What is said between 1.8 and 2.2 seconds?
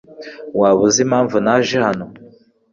hano?